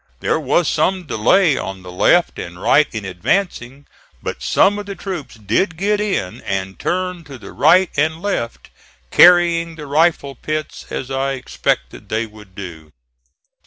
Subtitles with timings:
[0.19, 3.85] There was some delay on the left and right in advancing,
[4.23, 8.71] but some of the troops did get in and turn to the right and left,
[9.11, 12.91] carrying the rifle pits as I expected they would do.